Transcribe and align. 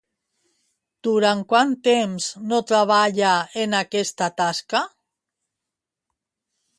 Durant 1.07 1.41
quant 1.51 1.75
temps 1.87 2.29
no 2.53 2.61
treballà 2.71 3.33
en 3.65 3.77
aquesta 3.81 4.31
tasca? 4.41 4.85